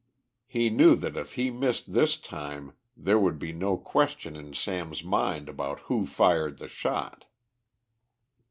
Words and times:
He 0.47 0.71
knew 0.71 0.95
that 0.95 1.15
if 1.15 1.33
he 1.35 1.51
missed 1.51 1.93
this 1.93 2.17
time, 2.17 2.73
there 2.97 3.19
would 3.19 3.37
be 3.37 3.53
no 3.53 3.77
question 3.77 4.35
in 4.35 4.55
Sam's 4.55 5.03
mind 5.03 5.47
about 5.47 5.81
who 5.81 6.07
fired 6.07 6.57
the 6.57 6.67
shot. 6.67 7.25